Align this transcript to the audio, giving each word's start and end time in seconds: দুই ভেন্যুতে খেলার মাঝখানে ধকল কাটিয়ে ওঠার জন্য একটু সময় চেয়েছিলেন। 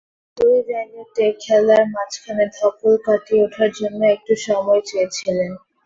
দুই 0.37 0.57
ভেন্যুতে 0.67 1.25
খেলার 1.39 1.83
মাঝখানে 1.93 2.45
ধকল 2.55 2.93
কাটিয়ে 3.05 3.43
ওঠার 3.45 3.69
জন্য 3.79 3.99
একটু 4.15 4.33
সময় 4.45 4.81
চেয়েছিলেন। 4.85 5.51